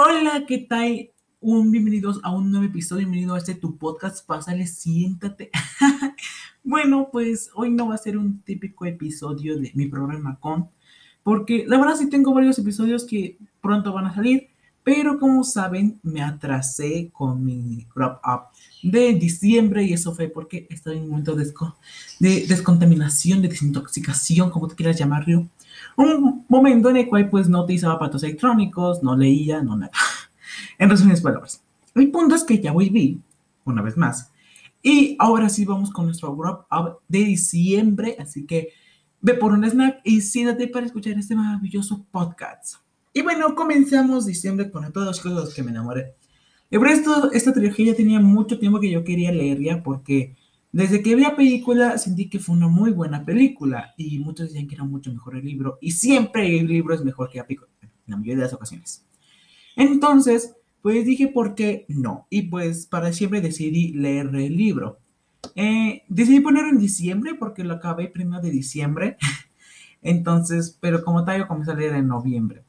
Hola, 0.00 0.44
¿qué 0.46 0.58
tal? 0.58 1.10
Un 1.40 1.72
bienvenidos 1.72 2.20
a 2.22 2.30
un 2.30 2.52
nuevo 2.52 2.64
episodio, 2.64 3.00
bienvenido 3.00 3.34
a 3.34 3.38
este 3.38 3.56
tu 3.56 3.78
podcast, 3.78 4.24
pásale, 4.24 4.64
siéntate. 4.68 5.50
bueno, 6.62 7.08
pues 7.10 7.50
hoy 7.52 7.70
no 7.70 7.88
va 7.88 7.96
a 7.96 7.98
ser 7.98 8.16
un 8.16 8.40
típico 8.42 8.86
episodio 8.86 9.58
de 9.58 9.72
mi 9.74 9.86
programa 9.86 10.38
con, 10.38 10.70
porque 11.24 11.64
la 11.66 11.78
verdad 11.78 11.96
sí 11.96 12.08
tengo 12.08 12.32
varios 12.32 12.60
episodios 12.60 13.04
que 13.04 13.38
pronto 13.60 13.92
van 13.92 14.06
a 14.06 14.14
salir, 14.14 14.50
pero 14.84 15.18
como 15.18 15.42
saben, 15.42 15.98
me 16.04 16.22
atrasé 16.22 17.10
con 17.12 17.44
mi 17.44 17.84
wrap 17.96 18.22
up 18.24 18.56
de 18.82 19.14
diciembre 19.14 19.82
y 19.84 19.92
eso 19.92 20.14
fue 20.14 20.28
porque 20.28 20.66
estaba 20.70 20.96
en 20.96 21.02
un 21.02 21.10
momento 21.10 21.34
de, 21.34 21.52
de 22.20 22.46
descontaminación, 22.46 23.42
de 23.42 23.48
desintoxicación, 23.48 24.50
como 24.50 24.68
te 24.68 24.74
quieras 24.74 24.98
llamarlo. 24.98 25.48
Un 25.96 26.44
momento 26.48 26.90
en 26.90 26.98
el 26.98 27.08
cual 27.08 27.28
pues 27.28 27.48
no 27.48 27.62
utilizaba 27.62 27.94
aparatos 27.94 28.22
electrónicos, 28.22 29.02
no 29.02 29.16
leía, 29.16 29.62
no 29.62 29.76
nada. 29.76 29.92
En 30.78 30.90
resumidas 30.90 31.20
palabras. 31.20 31.62
El 31.94 32.10
punto 32.10 32.34
es 32.34 32.44
que 32.44 32.60
ya 32.60 32.72
volví, 32.72 33.20
una 33.64 33.82
vez 33.82 33.96
más. 33.96 34.32
Y 34.82 35.16
ahora 35.18 35.48
sí 35.48 35.64
vamos 35.64 35.90
con 35.90 36.06
nuestro 36.06 36.34
wrap 36.34 36.66
up 36.72 36.98
de 37.08 37.18
diciembre, 37.18 38.16
así 38.18 38.46
que 38.46 38.72
ve 39.20 39.34
por 39.34 39.52
un 39.52 39.64
snack 39.64 40.00
y 40.04 40.20
siéntate 40.20 40.68
para 40.68 40.86
escuchar 40.86 41.14
este 41.18 41.34
maravilloso 41.34 42.04
podcast. 42.10 42.76
Y 43.12 43.22
bueno, 43.22 43.54
comenzamos 43.54 44.26
diciembre 44.26 44.70
con 44.70 44.90
todas 44.92 45.08
las 45.08 45.20
cosas 45.20 45.54
que 45.54 45.62
me 45.62 45.70
enamoré. 45.70 46.14
Por 46.70 46.88
esto, 46.88 47.32
esta 47.32 47.52
trilogía 47.52 47.96
tenía 47.96 48.20
mucho 48.20 48.58
tiempo 48.58 48.80
que 48.80 48.90
yo 48.90 49.04
quería 49.04 49.32
leer 49.32 49.60
ya, 49.60 49.82
porque 49.82 50.36
desde 50.70 51.02
que 51.02 51.14
vi 51.14 51.22
la 51.22 51.34
película 51.34 51.96
sentí 51.96 52.28
que 52.28 52.38
fue 52.38 52.54
una 52.54 52.68
muy 52.68 52.90
buena 52.90 53.24
película 53.24 53.94
y 53.96 54.18
muchos 54.18 54.48
decían 54.48 54.68
que 54.68 54.74
era 54.74 54.84
mucho 54.84 55.12
mejor 55.12 55.36
el 55.36 55.44
libro 55.44 55.78
y 55.80 55.92
siempre 55.92 56.58
el 56.58 56.66
libro 56.66 56.94
es 56.94 57.02
mejor 57.02 57.30
que 57.30 57.38
la 57.38 57.46
película, 57.46 57.70
en 57.80 57.90
la 58.06 58.16
mayoría 58.16 58.36
de 58.36 58.42
las 58.42 58.52
ocasiones. 58.52 59.06
Entonces, 59.76 60.54
pues 60.82 61.06
dije, 61.06 61.28
¿por 61.28 61.54
qué 61.54 61.86
no? 61.88 62.26
Y 62.30 62.42
pues 62.42 62.86
para 62.86 63.12
siempre 63.12 63.40
decidí 63.40 63.92
leer 63.92 64.26
el 64.34 64.56
libro. 64.56 64.98
Eh, 65.54 66.02
decidí 66.08 66.40
ponerlo 66.40 66.70
en 66.70 66.78
diciembre 66.78 67.34
porque 67.34 67.64
lo 67.64 67.74
acabé 67.74 68.08
primero 68.08 68.42
de 68.42 68.50
diciembre. 68.50 69.16
Entonces, 70.02 70.76
pero 70.80 71.02
como 71.02 71.24
tal, 71.24 71.38
yo 71.38 71.48
comencé 71.48 71.72
a 71.72 71.74
leer 71.74 71.94
en 71.94 72.08
noviembre. 72.08 72.64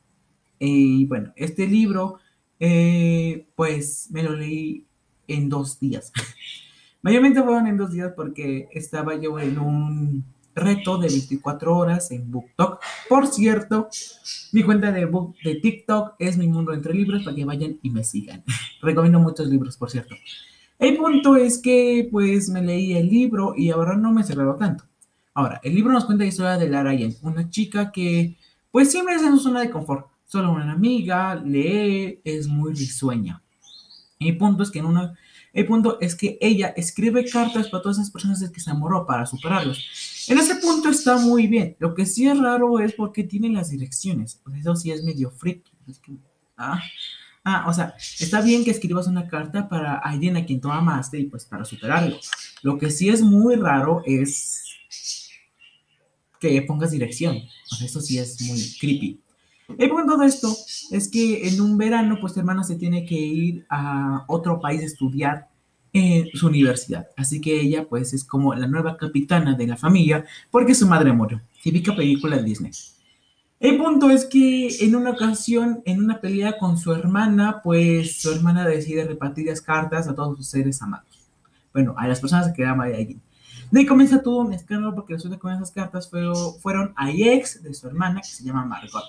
Y 0.60 1.06
bueno, 1.06 1.34
este 1.36 1.68
libro, 1.68 2.19
eh, 2.60 3.48
pues 3.56 4.10
me 4.12 4.24
lo 4.24 4.36
leí 4.36 4.86
en 5.28 5.50
dos 5.50 5.80
días. 5.80 6.12
Mayormente 7.02 7.42
fueron 7.42 7.68
en 7.68 7.78
dos 7.78 7.92
días 7.92 8.12
porque 8.16 8.68
estaba 8.72 9.16
yo 9.16 9.40
en 9.40 9.58
un 9.58 10.26
reto 10.54 10.98
de 10.98 11.08
24 11.08 11.76
horas 11.76 12.12
en 12.12 12.30
BookTok. 12.30 12.82
Por 13.08 13.28
cierto, 13.28 13.88
mi 14.52 14.64
cuenta 14.64 14.92
de, 14.92 15.06
book, 15.06 15.36
de 15.44 15.56
TikTok 15.56 16.16
es 16.20 16.38
Mi 16.38 16.48
Mundo 16.48 16.74
Entre 16.74 16.94
Libros 16.94 17.24
para 17.24 17.36
que 17.36 17.46
vayan 17.46 17.80
y 17.82 17.90
me 17.90 18.04
sigan. 18.04 18.44
Recomiendo 18.82 19.20
muchos 19.20 19.48
libros, 19.48 19.78
por 19.78 19.90
cierto. 19.90 20.16
El 20.78 20.98
punto 20.98 21.36
es 21.36 21.58
que 21.58 22.08
pues 22.12 22.50
me 22.50 22.62
leí 22.62 22.94
el 22.94 23.10
libro 23.10 23.54
y 23.56 23.70
ahora 23.70 23.96
no 23.96 24.12
me 24.12 24.22
he 24.22 24.26
cerrado 24.26 24.56
tanto. 24.56 24.86
Ahora, 25.34 25.62
el 25.64 25.76
libro 25.76 25.94
nos 25.94 26.06
cuenta 26.06 26.24
la 26.24 26.30
historia 26.30 26.58
de 26.58 26.70
Lara 26.70 26.94
Yen, 26.94 27.16
una 27.22 27.50
chica 27.50 27.92
que 27.92 28.38
pues 28.72 28.92
siempre 28.92 29.16
es 29.16 29.24
en 29.24 29.32
su 29.32 29.40
zona 29.40 29.62
de 29.62 29.70
confort 29.70 30.08
solo 30.30 30.52
una 30.52 30.72
amiga, 30.72 31.36
lee, 31.36 32.22
es 32.24 32.48
muy 32.48 32.74
risueña. 32.74 33.42
El 34.20 34.38
punto 34.38 34.62
es 34.62 34.70
que 34.70 34.80
en 34.80 34.86
el 35.52 35.66
punto 35.66 36.00
es 36.00 36.14
que 36.14 36.38
ella 36.40 36.68
escribe 36.78 37.28
cartas 37.28 37.68
para 37.70 37.82
todas 37.82 37.98
esas 37.98 38.12
personas 38.12 38.40
de 38.40 38.52
que 38.52 38.60
se 38.60 38.70
enamoró 38.70 39.08
para 39.08 39.26
superarlos. 39.26 40.26
En 40.28 40.38
ese 40.38 40.58
punto 40.58 40.90
está 40.90 41.18
muy 41.18 41.48
bien. 41.48 41.76
Lo 41.80 41.96
que 41.96 42.06
sí 42.06 42.28
es 42.28 42.38
raro 42.38 42.80
es 42.80 42.94
porque 42.94 43.24
tiene 43.24 43.50
las 43.50 43.72
direcciones. 43.72 44.40
eso 44.56 44.76
sí 44.76 44.92
es 44.92 45.04
medio 45.04 45.32
freaky. 45.32 45.72
ah, 46.58 46.80
ah, 47.44 47.66
o 47.68 47.74
sea, 47.74 47.96
está 48.20 48.42
bien 48.42 48.64
que 48.64 48.70
escribas 48.70 49.08
una 49.08 49.28
carta 49.28 49.68
para 49.68 49.96
alguien 49.96 50.38
a 50.38 50.46
quien 50.46 50.62
tú 50.62 50.70
amaste 50.70 51.20
y 51.20 51.26
pues 51.26 51.46
para 51.46 51.66
superarlo. 51.66 52.20
Lo 52.62 52.78
que 52.78 52.92
sí 52.92 53.10
es 53.10 53.24
muy 53.24 53.56
raro 53.56 54.04
es 54.06 54.64
que 56.40 56.62
pongas 56.62 56.92
dirección. 56.92 57.40
Eso 57.82 58.00
sí 58.00 58.20
es 58.20 58.40
muy 58.42 58.62
creepy. 58.80 59.20
El 59.78 59.90
punto 59.90 60.18
de 60.18 60.26
esto 60.26 60.54
es 60.92 61.10
que 61.10 61.48
en 61.48 61.62
un 61.62 61.78
verano, 61.78 62.18
pues 62.20 62.36
hermana 62.38 62.64
se 62.64 62.76
tiene 62.76 63.06
que 63.06 63.16
ir 63.16 63.66
a 63.70 64.26
otro 64.28 64.60
país 64.60 64.82
a 64.82 64.86
estudiar 64.86 65.48
en 65.94 66.28
su 66.34 66.48
universidad. 66.48 67.08
Así 67.18 67.42
que 67.42 67.60
ella, 67.60 67.88
pues, 67.88 68.14
es 68.14 68.24
como 68.24 68.54
la 68.54 68.68
nueva 68.68 68.98
capitana 68.98 69.56
de 69.56 69.68
la 69.68 69.78
familia 69.78 70.26
porque 70.52 70.76
su 70.76 70.88
madre 70.88 71.14
murió. 71.14 71.42
Típica 71.64 71.96
película 71.96 72.38
de 72.38 72.44
Disney. 72.44 72.72
El 73.60 73.78
punto 73.78 74.10
es 74.10 74.26
que 74.26 74.70
en 74.86 74.96
una 74.96 75.12
ocasión, 75.12 75.82
en 75.86 76.02
una 76.02 76.22
pelea 76.22 76.58
con 76.58 76.78
su 76.78 76.94
hermana, 76.94 77.60
pues 77.62 78.22
su 78.22 78.32
hermana 78.32 78.66
decide 78.66 79.04
repartir 79.04 79.48
las 79.48 79.62
cartas 79.62 80.08
a 80.08 80.16
todos 80.16 80.38
sus 80.38 80.48
seres 80.48 80.82
amados. 80.82 81.28
Bueno, 81.74 81.94
a 81.98 82.08
las 82.08 82.22
personas 82.22 82.54
que 82.54 82.66
ama 82.66 82.88
de 82.88 82.96
alguien. 82.96 83.22
De 83.70 83.82
ahí 83.82 83.86
comienza 83.86 84.24
todo 84.24 84.38
un 84.40 84.54
escándalo 84.54 84.96
porque 84.96 85.14
resulta 85.14 85.38
que 85.38 85.54
esas 85.54 85.72
cartas 85.72 86.10
fueron 86.62 86.94
a 86.96 87.12
ex 87.12 87.62
de 87.62 87.74
su 87.74 87.88
hermana, 87.88 88.22
que 88.22 88.30
se 88.30 88.44
llama 88.44 88.66
Margot. 88.66 89.04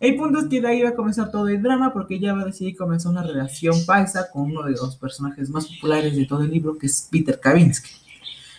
El 0.00 0.16
punto 0.16 0.38
es 0.38 0.46
que 0.46 0.62
de 0.62 0.66
ahí 0.66 0.80
va 0.80 0.88
a 0.88 0.94
comenzar 0.94 1.30
todo 1.30 1.46
el 1.48 1.62
drama 1.62 1.92
porque 1.92 2.14
ella 2.14 2.32
va 2.32 2.40
a 2.40 2.46
decidir 2.46 2.74
comenzar 2.74 3.12
una 3.12 3.22
relación 3.22 3.78
falsa 3.84 4.30
con 4.30 4.44
uno 4.44 4.62
de 4.62 4.70
los 4.70 4.96
personajes 4.96 5.50
más 5.50 5.66
populares 5.66 6.16
de 6.16 6.24
todo 6.24 6.42
el 6.42 6.50
libro, 6.50 6.78
que 6.78 6.86
es 6.86 7.06
Peter 7.10 7.38
Kavinsky. 7.38 7.90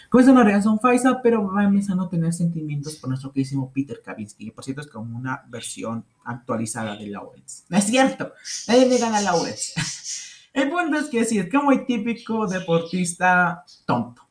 Comienza 0.07 0.33
una 0.33 0.43
relación 0.43 0.79
falsa, 0.79 1.19
pero 1.23 1.47
va 1.47 1.61
a 1.61 1.63
empezar 1.63 1.93
a 1.93 1.95
no 1.95 2.09
tener 2.09 2.31
sentimientos 2.31 2.97
por 2.97 3.09
nuestro 3.09 3.31
queridísimo 3.31 3.71
Peter 3.73 3.99
Kavinsky, 4.05 4.45
que 4.45 4.51
por 4.51 4.63
cierto 4.63 4.81
es 4.81 4.87
como 4.87 5.17
una 5.17 5.43
versión 5.47 6.05
actualizada 6.25 6.95
de 6.95 7.07
Lawrence. 7.07 7.63
No 7.69 7.77
es 7.77 7.85
cierto, 7.85 8.33
nadie 8.67 8.87
le 8.87 8.99
gana 8.99 9.17
a 9.17 9.21
Lawrence. 9.21 9.73
El 10.53 10.69
punto 10.69 10.97
es 10.97 11.05
que 11.07 11.25
sí, 11.25 11.39
es 11.39 11.49
como 11.49 11.71
el 11.71 11.85
típico 11.85 12.45
deportista 12.45 13.63
tonto. 13.85 14.27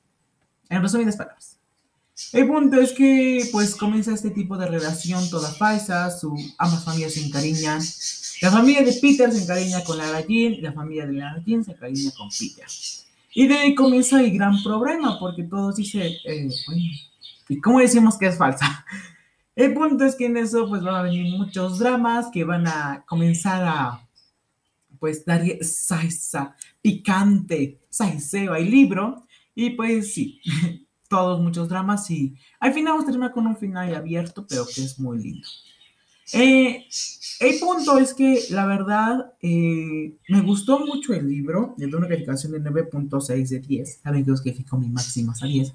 En 0.69 0.83
resumidas 0.83 1.17
palabras. 1.17 1.60
El 2.33 2.47
punto 2.47 2.81
es 2.81 2.93
que 2.93 3.49
pues 3.51 3.75
comienza 3.75 4.15
este 4.15 4.31
tipo 4.31 4.57
de 4.57 4.67
relación 4.67 5.29
toda 5.31 5.51
falsa, 5.51 6.11
su, 6.11 6.35
ambas 6.59 6.85
familias 6.85 7.15
se 7.15 7.25
encariñan. 7.25 7.83
La 8.41 8.51
familia 8.51 8.83
de 8.83 8.93
Peter 8.95 9.31
se 9.33 9.43
encariña 9.43 9.83
con 9.85 9.99
Lara 9.99 10.25
Jean 10.27 10.63
la 10.63 10.73
familia 10.73 11.07
de 11.07 11.15
Lara 11.15 11.43
Jean 11.45 11.65
se 11.65 11.73
encariña 11.73 12.11
con 12.17 12.29
Peter. 12.29 12.67
Y 13.35 13.47
de 13.47 13.55
ahí 13.55 13.75
comienza 13.75 14.21
el 14.21 14.33
gran 14.33 14.63
problema 14.63 15.19
porque 15.19 15.45
todos 15.45 15.77
dicen, 15.77 16.13
eh, 16.25 16.49
¿y 17.49 17.61
cómo 17.61 17.81
decimos 17.81 18.17
que 18.17 18.27
es 18.27 18.39
falsa? 18.39 18.85
El 19.55 19.75
punto 19.75 20.05
es 20.05 20.15
que 20.15 20.27
en 20.27 20.37
eso 20.37 20.69
pues 20.69 20.83
van 20.83 20.95
a 20.95 21.03
venir 21.03 21.37
muchos 21.37 21.79
dramas 21.79 22.29
que 22.33 22.45
van 22.45 22.67
a 22.67 23.05
comenzar 23.07 23.63
a 23.65 24.09
pues 24.99 25.25
dar 25.25 25.43
salsa 25.63 26.55
picante, 26.81 27.81
salseo 27.89 28.53
al 28.53 28.71
libro. 28.71 29.27
Y 29.55 29.71
pues 29.71 30.15
sí, 30.15 30.41
todos 31.11 31.41
muchos 31.41 31.69
dramas 31.69 32.09
y 32.13 32.37
al 32.61 32.73
final 32.73 32.93
vamos 32.93 33.03
a 33.03 33.07
terminar 33.07 33.33
con 33.33 33.45
un 33.45 33.57
final 33.57 33.93
abierto, 33.97 34.47
pero 34.49 34.65
que 34.65 34.85
es 34.85 34.99
muy 35.01 35.19
lindo. 35.19 35.49
Eh, 36.33 36.87
el 37.41 37.59
punto 37.59 37.99
es 37.99 38.15
que 38.15 38.45
la 38.51 38.65
verdad 38.65 39.33
eh, 39.43 40.15
me 40.29 40.41
gustó 40.43 40.87
mucho 40.87 41.13
el 41.13 41.29
libro, 41.29 41.75
le 41.79 41.89
doy 41.89 41.99
una 41.99 42.07
calificación 42.07 42.53
de 42.53 42.61
9.6 42.61 43.49
de 43.49 43.59
10, 43.59 44.01
saben 44.05 44.25
que 44.25 44.31
os 44.31 44.41
califico 44.41 44.79
mi 44.79 44.89
máxima 44.89 45.35
a 45.43 45.47
10. 45.47 45.73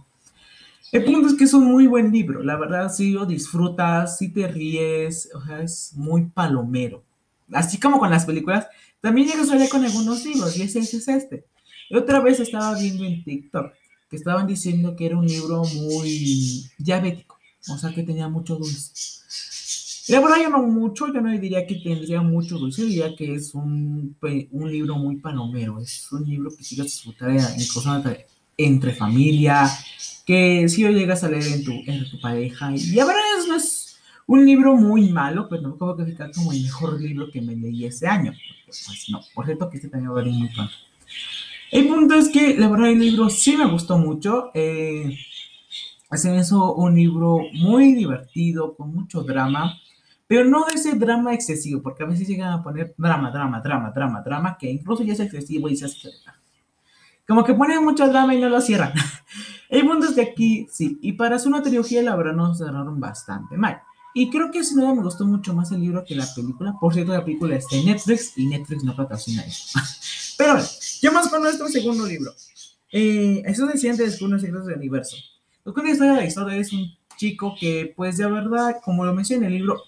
El 0.94 1.04
punto 1.04 1.28
es 1.28 1.34
que 1.34 1.44
es 1.44 1.54
un 1.54 1.66
muy 1.66 1.86
buen 1.88 2.14
libro, 2.14 2.42
la 2.42 2.56
verdad 2.56 2.90
sí 2.90 3.12
lo 3.12 3.26
disfrutas, 3.26 4.18
sí 4.18 4.30
te 4.30 4.48
ríes, 4.48 5.30
o 5.36 5.46
sea, 5.46 5.62
es 5.62 5.92
muy 5.96 6.28
palomero. 6.28 7.04
Así 7.52 7.78
como 7.78 8.00
con 8.00 8.10
las 8.10 8.26
películas, 8.26 8.68
también 9.02 9.28
llegas 9.28 9.52
a 9.52 9.70
con 9.70 9.84
algunos 9.84 10.24
libros 10.24 10.58
y 10.58 10.62
ese, 10.62 10.80
ese 10.80 10.98
es 10.98 11.08
este. 11.10 11.46
Y 11.90 11.98
otra 11.98 12.22
vez 12.22 12.40
estaba 12.40 12.74
viendo 12.80 13.04
en 13.04 13.22
TikTok 13.22 13.74
que 14.10 14.16
estaban 14.16 14.48
diciendo 14.48 14.96
que 14.96 15.08
era 15.08 15.18
un 15.18 15.28
libro 15.28 15.64
muy 15.64 16.70
diabético, 16.78 17.38
o 17.70 17.78
sea 17.78 17.94
que 17.94 18.04
tenía 18.04 18.28
mucho 18.28 18.56
dulce. 18.56 18.92
La 20.08 20.20
verdad 20.20 20.38
yo 20.44 20.50
no 20.52 20.62
mucho, 20.62 21.12
yo 21.12 21.20
no 21.20 21.32
diría 21.32 21.66
que 21.66 21.76
tendría 21.76 22.22
mucho 22.22 22.60
dulce, 22.60 22.84
diría 22.84 23.16
que 23.16 23.34
es 23.34 23.56
un, 23.56 24.16
un 24.52 24.72
libro 24.72 24.96
muy 24.98 25.16
palomero, 25.16 25.80
es 25.80 26.12
un 26.12 26.24
libro 26.30 26.52
que 26.56 26.64
si 26.64 26.80
disfrutar 26.80 27.32
incluso 27.58 28.04
entre 28.58 28.94
familia, 28.94 29.68
que 30.26 30.70
si 30.70 30.84
lo 30.84 30.92
llegas 30.92 31.24
a 31.24 31.30
leer 31.30 31.48
en 31.48 31.64
tu, 31.64 32.22
pareja, 32.22 32.76
y 32.76 32.92
la 32.92 33.06
verdad 33.06 33.22
es, 33.40 33.48
no 33.48 33.56
es 33.56 33.98
un 34.28 34.46
libro 34.46 34.76
muy 34.76 35.10
malo, 35.10 35.48
pero 35.50 35.64
no 35.64 35.76
puedo 35.76 35.96
calificar 35.96 36.32
como 36.32 36.52
el 36.52 36.62
mejor 36.62 37.02
libro 37.02 37.32
que 37.32 37.42
me 37.42 37.56
leí 37.56 37.86
ese 37.86 38.08
año. 38.08 38.34
Pues 38.66 39.06
no, 39.10 39.22
por 39.34 39.46
cierto 39.46 39.70
que 39.70 39.78
este 39.78 39.90
también 39.90 40.12
va 40.12 40.22
a 40.22 40.24
venir 40.24 40.40
muy 40.40 40.50
pronto. 40.50 40.74
El 41.72 41.88
punto 41.88 42.16
es 42.16 42.30
que 42.30 42.58
la 42.58 42.68
verdad 42.68 42.90
el 42.90 43.00
libro 43.00 43.30
sí 43.30 43.58
me 43.58 43.66
gustó 43.66 43.98
mucho. 43.98 44.52
Eh, 44.54 45.18
se 46.12 46.30
me 46.30 46.40
hizo 46.40 46.74
un 46.76 46.96
libro 46.96 47.40
muy 47.54 47.94
divertido, 47.94 48.76
con 48.76 48.94
mucho 48.94 49.24
drama, 49.24 49.78
pero 50.28 50.46
no 50.46 50.66
de 50.66 50.76
ese 50.76 50.96
drama 50.96 51.34
excesivo, 51.34 51.82
porque 51.82 52.04
a 52.04 52.08
veces 52.08 52.28
llegan 52.28 52.54
a 52.54 52.64
poner 52.64 52.94
drama, 52.98 53.32
drama, 53.32 53.62
drama, 53.62 53.92
drama, 53.92 54.22
drama, 54.22 54.58
que 54.58 54.70
incluso 54.70 55.04
ya 55.04 55.14
es 55.14 55.20
excesivo 55.20 55.70
y 55.70 55.76
se 55.76 55.86
hace... 55.86 56.10
Como 57.28 57.44
que 57.44 57.56
ponen 57.56 57.84
mucho 57.84 58.08
drama 58.08 58.36
y 58.36 58.40
no 58.40 58.50
lo 58.50 58.62
cierran. 58.62 58.94
El 59.70 59.86
punto 59.88 60.08
es 60.08 60.14
que 60.14 60.22
aquí 60.22 60.68
sí, 60.72 61.00
y 61.02 61.14
para 61.14 61.36
hacer 61.36 61.48
una 61.48 61.64
trilogía 61.64 62.04
la 62.04 62.16
verdad 62.16 62.34
nos 62.34 62.60
cerraron 62.60 63.00
bastante 63.00 63.58
mal. 63.58 63.82
Y 64.14 64.30
creo 64.30 64.50
que 64.50 64.64
sin 64.64 64.78
duda 64.78 64.94
me 64.94 65.02
gustó 65.02 65.26
mucho 65.26 65.54
más 65.54 65.72
el 65.72 65.82
libro 65.82 66.06
que 66.06 66.16
la 66.16 66.26
película. 66.34 66.76
Por 66.80 66.94
cierto, 66.94 67.12
la 67.12 67.26
película 67.26 67.56
está 67.56 67.76
en 67.76 67.88
Netflix 67.88 68.38
y 68.38 68.46
Netflix 68.46 68.84
no 68.84 68.96
patrocina 68.96 69.44
eso. 69.44 69.78
¿qué 71.02 71.12
más 71.12 71.28
con 71.30 71.42
nuestro 71.42 71.68
segundo 71.68 72.06
libro? 72.06 72.32
Eh, 72.92 73.42
eso 73.46 73.66
decía 73.68 73.92
antes 73.92 74.20
de 74.20 74.28
los 74.28 74.42
secretos 74.42 74.68
del 74.68 74.78
universo. 74.78 75.18
Lo 75.64 75.74
que 75.74 75.90
historia 75.90 76.14
de 76.14 76.20
la 76.20 76.26
historia 76.26 76.58
es 76.58 76.72
un 76.72 76.88
chico 77.18 77.56
que, 77.60 77.94
pues 77.96 78.18
de 78.18 78.26
verdad, 78.30 78.78
como 78.84 79.06
lo 79.06 79.14
menciona 79.14 79.48
en 79.48 79.54
el 79.54 79.60
libro, 79.60 79.82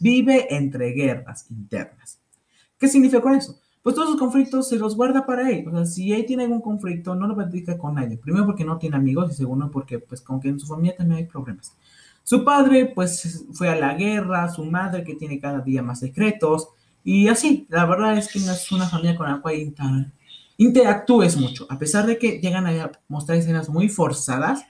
vive 0.00 0.54
entre 0.54 0.92
guerras 0.92 1.46
internas. 1.50 2.18
¿Qué 2.78 2.88
significa 2.88 3.20
con 3.20 3.34
eso? 3.34 3.58
Pues 3.82 3.94
todos 3.94 4.10
los 4.10 4.18
conflictos 4.18 4.68
se 4.68 4.76
los 4.76 4.96
guarda 4.96 5.24
para 5.24 5.50
él. 5.50 5.66
O 5.66 5.70
sea, 5.70 5.86
si 5.86 6.12
él 6.12 6.26
tiene 6.26 6.44
algún 6.44 6.60
conflicto, 6.60 7.14
no 7.14 7.26
lo 7.26 7.34
platica 7.34 7.78
con 7.78 7.94
nadie. 7.94 8.18
Primero 8.18 8.44
porque 8.44 8.64
no 8.64 8.78
tiene 8.78 8.96
amigos 8.96 9.32
y 9.32 9.34
segundo 9.34 9.70
porque, 9.70 9.98
pues, 9.98 10.20
como 10.20 10.40
que 10.40 10.48
en 10.48 10.60
su 10.60 10.66
familia 10.66 10.96
también 10.96 11.18
hay 11.18 11.26
problemas. 11.26 11.72
Su 12.22 12.44
padre, 12.44 12.92
pues, 12.94 13.46
fue 13.52 13.68
a 13.68 13.76
la 13.76 13.94
guerra, 13.94 14.48
su 14.50 14.64
madre 14.64 15.04
que 15.04 15.14
tiene 15.14 15.40
cada 15.40 15.60
día 15.60 15.82
más 15.82 16.00
secretos, 16.00 16.68
y 17.02 17.28
así, 17.28 17.66
la 17.70 17.86
verdad 17.86 18.18
es 18.18 18.28
que 18.30 18.38
no 18.40 18.52
es 18.52 18.70
una 18.70 18.86
familia 18.86 19.16
con 19.16 19.30
la 19.30 19.40
cual 19.40 19.54
interactúes 20.58 21.36
mucho. 21.36 21.66
A 21.70 21.78
pesar 21.78 22.04
de 22.06 22.18
que 22.18 22.40
llegan 22.40 22.66
a 22.66 22.92
mostrar 23.08 23.38
escenas 23.38 23.70
muy 23.70 23.88
forzadas, 23.88 24.64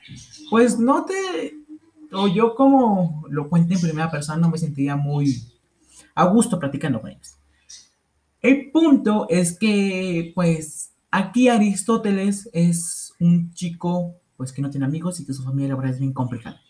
pues 0.50 0.78
no 0.78 1.04
te, 1.04 1.14
o 2.12 2.28
yo 2.28 2.54
como 2.54 3.24
lo 3.28 3.48
cuento 3.48 3.74
en 3.74 3.80
primera 3.80 4.10
persona, 4.10 4.38
no 4.38 4.50
me 4.50 4.58
sentiría 4.58 4.94
muy 4.94 5.42
a 6.14 6.24
gusto 6.26 6.58
platicando 6.58 7.00
con 7.00 7.10
ellos. 7.10 7.36
El 8.40 8.70
punto 8.70 9.26
es 9.28 9.58
que, 9.58 10.32
pues, 10.34 10.92
aquí 11.10 11.48
Aristóteles 11.48 12.48
es 12.52 13.12
un 13.18 13.52
chico, 13.52 14.14
pues, 14.36 14.52
que 14.52 14.62
no 14.62 14.70
tiene 14.70 14.86
amigos 14.86 15.18
y 15.18 15.26
que 15.26 15.32
su 15.32 15.42
familia, 15.42 15.76
es 15.84 15.98
bien 15.98 16.12
complicada. 16.12 16.60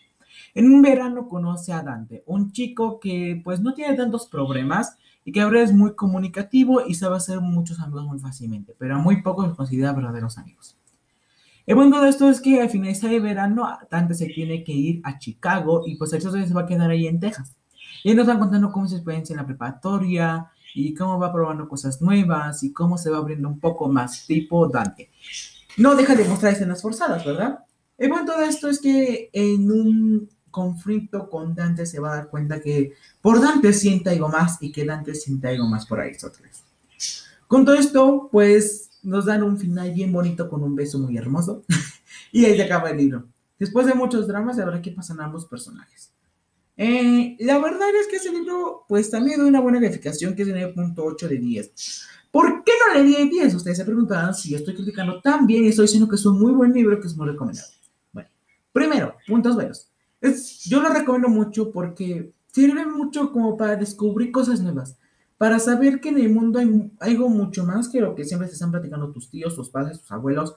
En 0.53 0.71
un 0.71 0.81
verano 0.81 1.27
conoce 1.27 1.73
a 1.73 1.83
Dante, 1.83 2.23
un 2.25 2.51
chico 2.51 2.99
que 2.99 3.41
pues 3.43 3.59
no 3.59 3.73
tiene 3.73 3.95
tantos 3.95 4.27
problemas 4.27 4.97
y 5.25 5.31
que 5.31 5.41
ahora 5.41 5.61
es 5.61 5.73
muy 5.73 5.95
comunicativo 5.95 6.85
y 6.85 6.95
sabe 6.95 7.17
hacer 7.17 7.39
muchos 7.39 7.79
amigos 7.79 8.05
muy 8.05 8.19
fácilmente, 8.19 8.75
pero 8.77 8.95
a 8.95 8.99
muy 8.99 9.21
pocos 9.21 9.47
los 9.47 9.57
considera 9.57 9.93
verdaderos 9.93 10.37
amigos. 10.37 10.75
El 11.65 11.75
bueno 11.75 12.01
de 12.01 12.09
esto 12.09 12.27
es 12.27 12.41
que 12.41 12.61
al 12.61 12.69
finalizar 12.69 13.13
el 13.13 13.21
verano 13.21 13.67
Dante 13.91 14.15
se 14.15 14.25
tiene 14.25 14.63
que 14.63 14.71
ir 14.71 15.01
a 15.03 15.19
Chicago 15.19 15.83
y 15.85 15.97
pues 15.97 16.11
eso 16.13 16.31
se 16.31 16.53
va 16.53 16.61
a 16.61 16.65
quedar 16.65 16.89
ahí 16.89 17.05
en 17.05 17.19
Texas. 17.19 17.55
Y 18.03 18.15
nos 18.15 18.25
van 18.25 18.39
contando 18.39 18.71
cómo 18.71 18.87
se 18.87 18.95
experiencia 18.95 19.33
en 19.33 19.37
la 19.37 19.45
preparatoria 19.45 20.49
y 20.73 20.95
cómo 20.95 21.19
va 21.19 21.31
probando 21.31 21.67
cosas 21.67 22.01
nuevas 22.01 22.63
y 22.63 22.73
cómo 22.73 22.97
se 22.97 23.11
va 23.11 23.17
abriendo 23.17 23.47
un 23.47 23.59
poco 23.59 23.87
más 23.87 24.25
tipo 24.25 24.67
Dante. 24.67 25.11
No 25.77 25.95
deja 25.95 26.15
de 26.15 26.25
mostrar 26.25 26.53
escenas 26.53 26.81
forzadas, 26.81 27.23
¿verdad? 27.23 27.59
El 27.99 28.09
bueno 28.09 28.37
de 28.37 28.45
esto 28.45 28.69
es 28.69 28.79
que 28.79 29.29
en 29.33 29.69
un 29.69 30.29
conflicto 30.49 31.29
con 31.29 31.53
Dante 31.53 31.85
se 31.85 31.99
va 31.99 32.13
a 32.13 32.15
dar 32.15 32.29
cuenta 32.29 32.61
que 32.61 32.93
por 33.21 33.41
Dante 33.41 33.73
siente 33.73 34.09
algo 34.09 34.29
más 34.29 34.57
y 34.61 34.71
que 34.71 34.85
Dante 34.85 35.13
siente 35.13 35.49
algo 35.49 35.67
más 35.67 35.85
por 35.85 35.99
Aristóteles. 35.99 36.63
Con 37.45 37.65
todo 37.65 37.75
esto, 37.75 38.29
pues 38.31 38.89
nos 39.03 39.25
dan 39.25 39.43
un 39.43 39.57
final 39.57 39.91
bien 39.91 40.13
bonito 40.13 40.49
con 40.49 40.63
un 40.63 40.75
beso 40.75 40.97
muy 40.97 41.17
hermoso 41.17 41.65
y 42.31 42.45
ahí 42.45 42.55
se 42.55 42.63
acaba 42.63 42.89
el 42.89 42.97
libro. 42.97 43.25
Después 43.59 43.85
de 43.85 43.93
muchos 43.93 44.27
dramas, 44.27 44.55
verdad 44.55 44.81
que 44.81 44.91
pasan 44.91 45.19
ambos 45.19 45.45
personajes. 45.45 46.13
Eh, 46.77 47.35
la 47.41 47.59
verdad 47.59 47.89
es 47.99 48.07
que 48.07 48.15
ese 48.15 48.31
libro, 48.31 48.85
pues 48.87 49.11
también 49.11 49.39
da 49.39 49.45
una 49.45 49.59
buena 49.59 49.81
calificación 49.81 50.33
que 50.33 50.43
es 50.43 50.47
de 50.47 50.73
9.8 50.73 51.27
de 51.27 51.37
10. 51.37 51.73
¿Por 52.31 52.63
qué 52.63 52.71
no 52.87 52.93
le 52.93 53.03
di 53.03 53.29
10? 53.29 53.55
Ustedes 53.55 53.77
se 53.77 53.83
preguntarán 53.83 54.33
si 54.33 54.55
estoy 54.55 54.73
criticando 54.73 55.19
tan 55.19 55.45
bien 55.45 55.65
y 55.65 55.67
estoy 55.67 55.83
diciendo 55.83 56.07
que 56.07 56.15
es 56.15 56.25
un 56.25 56.39
muy 56.39 56.53
buen 56.53 56.71
libro 56.71 56.97
que 57.01 57.07
es 57.07 57.17
muy 57.17 57.27
recomendado. 57.27 57.78
Primero, 58.71 59.15
puntos 59.27 59.55
buenos. 59.55 59.91
Es, 60.21 60.63
yo 60.63 60.81
lo 60.81 60.89
recomiendo 60.89 61.29
mucho 61.29 61.71
porque 61.71 62.31
sirve 62.51 62.85
mucho 62.85 63.31
como 63.31 63.57
para 63.57 63.75
descubrir 63.75 64.31
cosas 64.31 64.61
nuevas, 64.61 64.97
para 65.37 65.59
saber 65.59 66.01
que 66.01 66.09
en 66.09 66.19
el 66.19 66.29
mundo 66.29 66.59
hay 66.59 66.91
algo 66.99 67.29
mucho 67.29 67.65
más 67.65 67.87
que 67.87 68.01
lo 68.01 68.15
que 68.15 68.25
siempre 68.25 68.47
se 68.47 68.55
están 68.55 68.71
platicando 68.71 69.11
tus 69.11 69.29
tíos, 69.29 69.55
tus 69.55 69.69
padres, 69.69 70.01
tus 70.01 70.11
abuelos, 70.11 70.55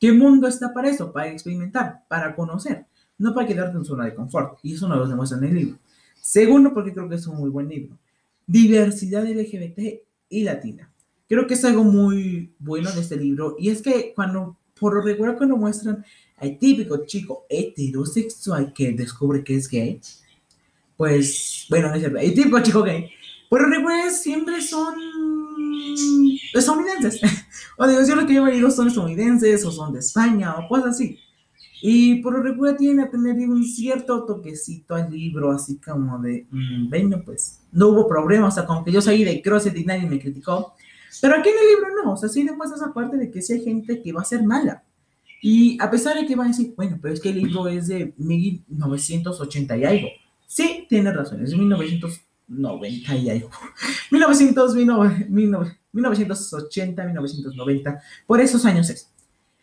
que 0.00 0.08
el 0.08 0.18
mundo 0.18 0.48
está 0.48 0.72
para 0.74 0.88
eso, 0.88 1.12
para 1.12 1.30
experimentar, 1.30 2.02
para 2.08 2.34
conocer, 2.34 2.86
no 3.18 3.32
para 3.34 3.46
quedarte 3.46 3.76
en 3.76 3.84
zona 3.84 4.06
de 4.06 4.14
confort, 4.14 4.58
y 4.62 4.74
eso 4.74 4.88
nos 4.88 4.98
lo 4.98 5.08
demuestra 5.08 5.38
en 5.38 5.44
el 5.44 5.54
libro. 5.54 5.78
Segundo, 6.20 6.74
porque 6.74 6.92
creo 6.92 7.08
que 7.08 7.14
es 7.14 7.26
un 7.26 7.36
muy 7.36 7.50
buen 7.50 7.68
libro, 7.68 7.96
diversidad 8.46 9.24
LGBT 9.24 10.02
y 10.28 10.42
latina. 10.42 10.90
Creo 11.28 11.46
que 11.46 11.54
es 11.54 11.64
algo 11.64 11.84
muy 11.84 12.54
bueno 12.58 12.90
de 12.90 13.00
este 13.00 13.16
libro, 13.16 13.54
y 13.58 13.70
es 13.70 13.80
que 13.80 14.12
cuando, 14.14 14.58
por 14.78 14.94
lo 14.94 15.02
regular, 15.02 15.36
cuando 15.36 15.56
muestran 15.56 16.04
el 16.40 16.58
típico 16.58 17.04
chico 17.06 17.46
heterosexual 17.48 18.72
que 18.72 18.92
descubre 18.92 19.42
que 19.42 19.56
es 19.56 19.68
gay, 19.68 20.00
pues, 20.96 21.66
bueno, 21.70 21.88
no 21.88 21.94
es 21.94 22.00
cierto, 22.00 22.18
el 22.18 22.34
típico 22.34 22.60
chico 22.60 22.82
gay, 22.82 23.10
pero 23.50 23.66
recuerden, 23.66 24.12
siempre 24.12 24.60
son 24.60 24.94
estadounidenses. 26.52 27.20
o 27.78 27.86
digo, 27.86 28.00
yo 28.06 28.16
lo 28.16 28.26
que 28.26 28.34
yo 28.34 28.46
leído 28.46 28.70
son 28.70 28.88
estadounidenses 28.88 29.64
o 29.64 29.70
son 29.70 29.92
de 29.92 30.00
España 30.00 30.56
o 30.56 30.68
cosas 30.68 30.96
así. 30.96 31.18
Y 31.82 32.22
por 32.22 32.32
lo 32.32 32.42
regular 32.42 32.76
tiene 32.76 33.02
a 33.02 33.10
tener 33.10 33.36
un 33.48 33.62
cierto 33.62 34.24
toquecito 34.24 34.94
al 34.94 35.10
libro, 35.10 35.52
así 35.52 35.78
como 35.78 36.18
de, 36.18 36.46
mmm, 36.50 36.88
bueno, 36.88 37.22
pues 37.24 37.60
no 37.72 37.88
hubo 37.88 38.08
problema, 38.08 38.48
o 38.48 38.50
sea, 38.50 38.64
como 38.64 38.82
que 38.82 38.90
yo 38.90 39.02
salí 39.02 39.22
de 39.22 39.42
CrossFit 39.42 39.76
y 39.76 39.84
nadie 39.84 40.08
me 40.08 40.18
criticó. 40.18 40.74
Pero 41.20 41.34
aquí 41.36 41.50
en 41.50 41.56
el 41.58 41.68
libro 41.74 42.02
no, 42.02 42.12
o 42.12 42.16
sea, 42.16 42.28
sí 42.28 42.42
demuestra 42.42 42.78
esa 42.78 42.94
parte 42.94 43.16
de 43.16 43.30
que 43.30 43.42
sí 43.42 43.52
hay 43.52 43.64
gente 43.64 44.00
que 44.00 44.12
va 44.12 44.22
a 44.22 44.24
ser 44.24 44.42
mala. 44.42 44.82
Y 45.46 45.76
a 45.78 45.90
pesar 45.90 46.16
de 46.16 46.24
que 46.24 46.34
van 46.34 46.46
a 46.46 46.48
decir, 46.52 46.72
bueno, 46.74 46.98
pero 47.02 47.12
es 47.12 47.20
que 47.20 47.28
el 47.28 47.36
libro 47.36 47.68
es 47.68 47.88
de 47.88 48.14
1980 48.16 49.76
y 49.76 49.84
algo. 49.84 50.08
Sí, 50.46 50.86
tiene 50.88 51.12
razón, 51.12 51.42
es 51.44 51.50
de 51.50 51.58
1990 51.58 53.14
y 53.14 53.28
algo. 53.28 53.50
1900, 54.10 54.74
1980, 55.28 57.04
1990, 57.04 58.02
por 58.26 58.40
esos 58.40 58.64
años 58.64 58.88
es. 58.88 59.12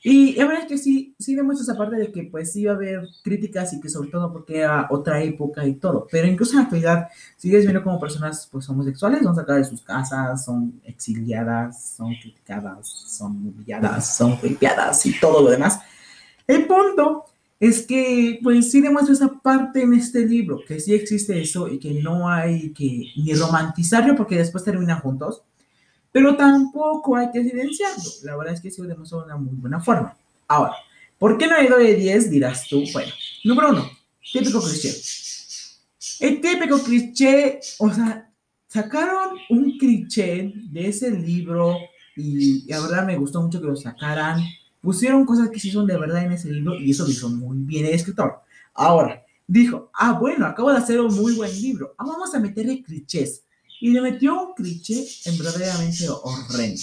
Y 0.04 0.34
la 0.34 0.46
verdad 0.46 0.64
es 0.64 0.68
que 0.68 0.78
sí, 0.80 1.16
sí 1.20 1.36
demuestra 1.36 1.64
esa 1.64 1.78
parte 1.78 1.96
de 1.96 2.12
que 2.12 2.24
pues 2.24 2.52
sí 2.52 2.66
va 2.66 2.72
a 2.72 2.76
haber 2.76 3.08
críticas 3.24 3.72
y 3.74 3.80
que 3.80 3.88
sobre 3.88 4.10
todo 4.10 4.34
porque 4.34 4.58
era 4.58 4.88
otra 4.90 5.22
época 5.22 5.66
y 5.66 5.76
todo. 5.76 6.08
Pero 6.12 6.28
incluso 6.28 6.54
en 6.54 6.58
la 6.58 6.64
actualidad 6.64 7.08
sigues 7.38 7.64
viendo 7.64 7.84
como 7.84 8.00
personas 8.00 8.48
pues 8.52 8.68
homosexuales 8.68 9.22
son 9.22 9.36
sacadas 9.36 9.70
de 9.70 9.70
sus 9.70 9.84
casas, 9.84 10.44
son 10.44 10.82
exiliadas, 10.86 11.94
son 11.98 12.16
criticadas, 12.16 12.88
son 12.88 13.32
humilladas, 13.48 14.18
son 14.18 14.40
golpeadas 14.42 15.06
y 15.06 15.20
todo 15.20 15.44
lo 15.44 15.52
demás. 15.52 15.80
El 16.48 16.66
punto 16.66 17.26
es 17.60 17.86
que 17.86 18.40
pues 18.42 18.72
sí 18.72 18.82
demuestra 18.82 19.14
esa 19.14 19.30
parte 19.30 19.84
en 19.84 19.94
este 19.94 20.26
libro, 20.26 20.62
que 20.68 20.80
sí 20.80 20.96
existe 20.96 21.40
eso 21.40 21.68
y 21.68 21.78
que 21.78 21.94
no 22.02 22.28
hay 22.28 22.74
que 22.74 23.06
ni 23.16 23.36
romantizarlo 23.36 24.16
porque 24.16 24.38
después 24.38 24.64
terminan 24.64 25.00
juntos 25.00 25.44
pero 26.12 26.36
tampoco 26.36 27.16
hay 27.16 27.32
que 27.32 27.40
evidenciarlo. 27.40 28.04
La 28.24 28.36
verdad 28.36 28.54
es 28.54 28.62
que 28.62 28.72
se 28.72 28.84
demostró 28.84 29.20
de 29.20 29.26
una 29.26 29.38
muy 29.38 29.56
buena 29.56 29.80
forma. 29.80 30.16
Ahora, 30.48 30.76
¿por 31.18 31.38
qué 31.38 31.48
no 31.48 31.62
le 31.62 31.70
doy 31.70 31.94
10? 31.96 32.30
Dirás 32.30 32.68
tú. 32.68 32.84
Bueno, 32.92 33.12
número 33.44 33.70
uno, 33.70 33.90
típico 34.32 34.62
cliché. 34.62 34.94
El 36.20 36.42
típico 36.42 36.78
cliché, 36.80 37.60
o 37.80 37.92
sea, 37.94 38.30
sacaron 38.68 39.38
un 39.50 39.78
cliché 39.78 40.54
de 40.56 40.88
ese 40.88 41.10
libro 41.12 41.78
y 42.16 42.66
la 42.68 42.82
verdad 42.82 43.06
me 43.06 43.18
gustó 43.18 43.42
mucho 43.42 43.62
que 43.62 43.68
lo 43.68 43.76
sacaran. 43.76 44.42
Pusieron 44.82 45.26
cosas 45.26 45.50
que 45.50 45.60
sí 45.60 45.72
son 45.72 45.88
de 45.88 45.98
verdad 45.98 46.26
en 46.26 46.34
ese 46.34 46.52
libro 46.52 46.76
y 46.76 46.92
eso 46.92 47.06
lo 47.06 47.12
hizo 47.12 47.30
muy 47.30 47.58
bien 47.60 47.86
el 47.86 47.94
escritor. 47.94 48.42
Ahora, 48.74 49.24
dijo, 49.48 49.92
ah, 49.94 50.14
bueno, 50.14 50.46
acabo 50.46 50.72
de 50.72 50.78
hacer 50.78 51.00
un 51.00 51.16
muy 51.16 51.36
buen 51.36 51.52
libro. 51.62 51.96
Ah, 51.98 52.06
vamos 52.06 52.34
a 52.34 52.40
meterle 52.40 52.84
clichés 52.84 53.44
y 53.82 53.90
le 53.90 54.00
metió 54.00 54.50
un 54.50 54.54
cliché 54.54 55.06
en 55.26 55.38
verdaderamente 55.40 56.06
horrendo. 56.08 56.82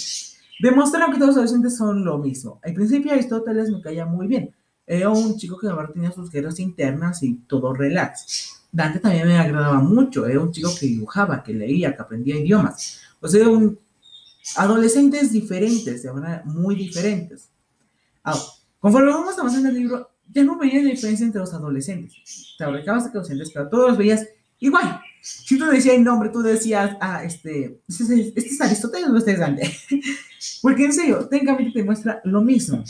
Demostraron 0.59 1.13
que 1.13 1.17
todos 1.17 1.29
los 1.29 1.37
adolescentes 1.37 1.77
son 1.77 2.03
lo 2.03 2.17
mismo. 2.17 2.59
Al 2.61 2.73
principio 2.73 3.13
Aristóteles 3.13 3.69
me 3.69 3.81
caía 3.81 4.05
muy 4.05 4.27
bien. 4.27 4.53
Era 4.85 5.09
un 5.09 5.37
chico 5.37 5.57
que 5.57 5.67
verdad 5.67 5.93
tenía 5.93 6.11
sus 6.11 6.29
guerras 6.29 6.59
internas 6.59 7.23
y 7.23 7.35
todo 7.47 7.73
relax. 7.73 8.65
Dante 8.69 8.99
también 8.99 9.27
me 9.27 9.37
agradaba 9.37 9.79
mucho. 9.79 10.27
Era 10.27 10.41
un 10.41 10.51
chico 10.51 10.69
que 10.77 10.87
dibujaba, 10.87 11.41
que 11.41 11.53
leía, 11.53 11.95
que 11.95 12.01
aprendía 12.01 12.37
idiomas. 12.37 12.99
O 13.21 13.29
sea, 13.29 13.47
un... 13.47 13.79
adolescentes 14.57 15.31
diferentes, 15.31 16.03
de 16.03 16.11
manera 16.11 16.43
muy 16.43 16.75
diferentes. 16.75 17.47
Ahora, 18.23 18.41
conforme 18.81 19.11
vamos 19.11 19.39
avanzando 19.39 19.69
en 19.69 19.75
el 19.75 19.81
libro, 19.83 20.09
ya 20.29 20.43
no 20.43 20.57
veía 20.57 20.83
la 20.83 20.89
diferencia 20.89 21.25
entre 21.25 21.39
los 21.39 21.53
adolescentes. 21.53 22.55
Te 22.57 22.65
fabricabas 22.65 23.05
de 23.05 23.11
adolescentes, 23.11 23.51
pero 23.53 23.69
todos 23.69 23.89
los 23.89 23.97
veías 23.97 24.27
igual. 24.59 24.99
Si 25.21 25.57
tú 25.57 25.65
decías 25.65 25.95
el 25.95 26.03
nombre, 26.03 26.29
tú 26.29 26.41
decías, 26.41 26.97
ah, 27.01 27.23
este, 27.23 27.81
este, 27.87 28.33
este 28.35 28.39
es 28.39 28.61
Aristóteles 28.61 29.09
o 29.09 29.17
este 29.17 29.33
es 29.33 29.39
Dante. 29.39 29.71
Porque 30.61 30.85
en 30.85 30.93
serio, 30.93 31.27
técnicamente 31.27 31.79
te 31.79 31.83
muestra 31.83 32.21
lo 32.23 32.41
mismo. 32.41 32.83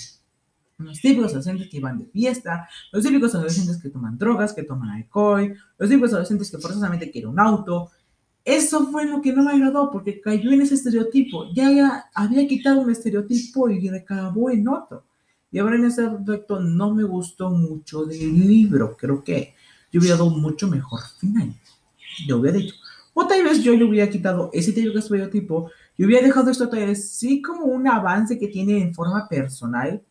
Los 0.78 1.02
típicos 1.02 1.32
adolescentes 1.32 1.68
que 1.70 1.80
van 1.80 1.98
de 2.00 2.06
fiesta, 2.06 2.70
los 2.92 3.04
típicos 3.04 3.36
adolescentes 3.36 3.82
que 3.82 3.90
toman 3.90 4.18
drogas, 4.18 4.54
que 4.54 4.64
toman 4.64 4.90
alcohol, 4.90 5.54
los 5.78 5.90
típicos 5.90 6.12
adolescentes 6.12 6.50
que 6.50 6.58
forzosamente 6.58 7.12
quieren 7.12 7.32
un 7.32 7.40
auto. 7.40 7.90
Eso 8.46 8.90
fue 8.90 9.06
lo 9.06 9.22
que 9.22 9.34
no 9.34 9.44
me 9.44 9.52
agradó 9.52 9.92
porque 9.92 10.22
cayó 10.22 10.52
en 10.52 10.62
ese 10.62 10.76
estereotipo. 10.76 11.52
Ya, 11.54 11.72
ya 11.72 12.06
había 12.14 12.48
quitado 12.48 12.80
un 12.80 12.90
estereotipo 12.90 13.70
y 13.70 13.90
recabó 13.90 14.50
en 14.50 14.68
otro. 14.68 15.04
Y 15.52 15.60
ahora 15.60 15.76
en 15.76 15.86
ese 15.86 16.06
aspecto 16.06 16.60
no 16.60 16.94
me 16.94 17.04
gustó 17.04 17.50
mucho 17.50 18.06
del 18.06 18.48
libro. 18.48 18.96
Creo 18.96 19.24
que 19.24 19.56
yo 19.92 20.00
hubiera 20.00 20.16
dado 20.16 20.30
mucho 20.30 20.68
mejor 20.68 21.02
final. 21.20 21.56
Yo 22.28 22.38
hubiera 22.38 22.58
dicho. 22.58 22.76
O 23.14 23.28
tal 23.28 23.44
vez 23.44 23.62
yo 23.64 23.76
le 23.76 23.84
hubiera 23.84 24.10
quitado 24.10 24.50
ese 24.54 24.72
estereotipo 24.72 25.72
y 25.98 26.06
hubiera 26.06 26.26
dejado 26.26 26.52
esto 26.52 26.70
tal 26.70 26.88
vez 26.88 27.12
sí 27.12 27.42
como 27.42 27.66
un 27.66 27.88
avance 27.88 28.40
que 28.40 28.48
tiene 28.48 28.82
en 28.82 28.94
forma 28.94 29.28
personal, 29.28 30.02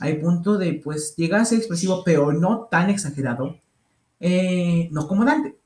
al 0.00 0.16
punto 0.18 0.58
de 0.58 0.74
pues 0.82 1.14
llegar 1.16 1.40
a 1.40 1.44
ser 1.44 1.58
expresivo, 1.58 2.02
pero 2.04 2.32
no 2.32 2.66
tan 2.70 2.90
exagerado, 2.90 3.56
eh, 4.18 4.88
no 4.90 5.06
como 5.06 5.24
Dante. 5.24 5.56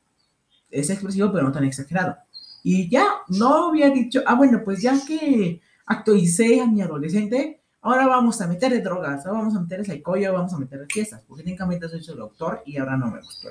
Es 0.70 0.90
expresivo, 0.90 1.32
pero 1.32 1.44
no 1.44 1.52
tan 1.52 1.64
exagerado. 1.64 2.16
Y 2.62 2.88
ya, 2.88 3.06
no 3.28 3.70
hubiera 3.70 3.92
dicho, 3.92 4.22
ah, 4.26 4.34
bueno, 4.34 4.62
pues 4.64 4.82
ya 4.82 4.94
que 5.06 5.60
actualicé 5.86 6.60
a 6.60 6.66
mi 6.66 6.82
adolescente, 6.82 7.60
ahora 7.80 8.06
vamos 8.06 8.40
a 8.40 8.46
meterle 8.46 8.80
drogas, 8.80 9.26
ahora 9.26 9.40
vamos 9.40 9.56
a 9.56 9.60
meterle 9.60 9.92
alcohol, 9.92 10.20
vamos 10.32 10.52
a 10.52 10.58
meterle 10.58 10.86
fiestas, 10.86 11.22
porque 11.26 11.42
técnicamente 11.42 11.88
soy 11.88 12.02
su 12.02 12.14
doctor 12.14 12.62
y 12.66 12.76
ahora 12.76 12.96
no 12.96 13.10
me 13.10 13.20
gustó. 13.20 13.48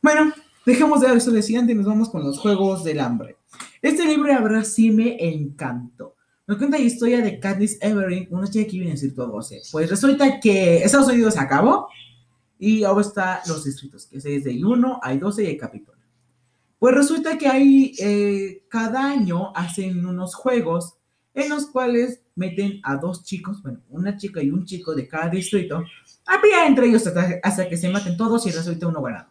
Bueno, 0.00 0.32
dejemos 0.64 1.00
de 1.00 1.14
eso 1.14 1.30
de 1.30 1.42
siguiente 1.42 1.72
y 1.72 1.74
nos 1.74 1.86
vamos 1.86 2.08
con 2.08 2.22
los 2.22 2.38
Juegos 2.38 2.84
del 2.84 3.00
Hambre. 3.00 3.36
Este 3.80 4.04
libro, 4.06 4.32
la 4.32 4.40
verdad, 4.40 4.64
sí 4.64 4.90
me 4.90 5.16
encantó. 5.20 6.14
Nos 6.46 6.58
cuenta 6.58 6.78
la 6.78 6.84
historia 6.84 7.20
de 7.20 7.38
Katniss 7.38 7.78
Evering, 7.80 8.28
una 8.30 8.46
chica 8.46 8.66
que 8.66 8.72
vive 8.72 8.84
en 8.86 8.92
el 8.92 9.00
Distrito 9.00 9.26
12. 9.26 9.62
Pues 9.70 9.88
resulta 9.88 10.40
que 10.40 10.78
Estados 10.78 11.08
Unidos 11.08 11.34
se 11.34 11.40
acabó 11.40 11.88
y 12.58 12.84
ahora 12.84 13.00
están 13.00 13.38
los 13.46 13.64
distritos, 13.64 14.06
que 14.06 14.18
es 14.18 14.24
desde 14.24 14.64
1 14.64 15.00
hay 15.02 15.18
12 15.18 15.44
y 15.44 15.46
hay 15.46 15.56
Capitolio. 15.56 16.02
Pues 16.78 16.94
resulta 16.94 17.38
que 17.38 17.46
hay, 17.46 17.94
eh, 18.00 18.64
cada 18.68 19.04
año 19.04 19.52
hacen 19.54 20.04
unos 20.04 20.34
juegos 20.34 20.94
en 21.34 21.48
los 21.48 21.66
cuales 21.66 22.22
meten 22.34 22.80
a 22.82 22.96
dos 22.96 23.24
chicos, 23.24 23.62
bueno, 23.62 23.80
una 23.90 24.16
chica 24.16 24.42
y 24.42 24.50
un 24.50 24.64
chico 24.64 24.94
de 24.94 25.06
cada 25.06 25.28
distrito, 25.28 25.82
a 26.26 26.40
pelear 26.40 26.66
entre 26.66 26.86
ellos 26.86 27.06
hasta, 27.42 27.68
que 27.68 27.76
se 27.76 27.88
maten 27.88 28.16
todos 28.16 28.46
y 28.46 28.50
resulta 28.50 28.86
uno 28.86 29.02
ganador. 29.02 29.30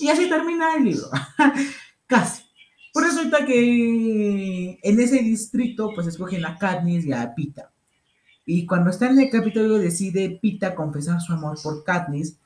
Y 0.00 0.08
así 0.08 0.28
termina 0.28 0.76
el 0.76 0.84
libro. 0.84 1.06
Casi. 2.06 2.42
Pues 2.92 3.06
resulta 3.06 3.44
que 3.44 4.78
en 4.82 5.00
ese 5.00 5.18
distrito, 5.18 5.90
pues 5.94 6.06
escogen 6.06 6.44
a 6.44 6.56
Katniss 6.56 7.04
y 7.04 7.12
a 7.12 7.34
Pita. 7.34 7.72
Y 8.46 8.66
cuando 8.66 8.90
está 8.90 9.10
en 9.10 9.18
el 9.18 9.30
Capitolio 9.30 9.78
decide 9.78 10.38
Pita 10.40 10.74
confesar 10.74 11.20
su 11.20 11.32
amor 11.32 11.58
por 11.62 11.82
Katniss. 11.82 12.38